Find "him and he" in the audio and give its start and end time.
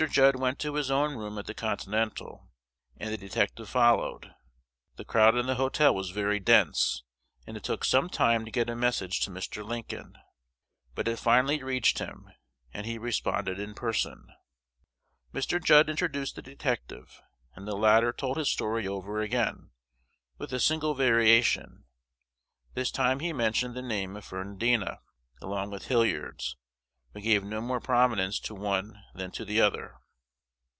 11.99-12.97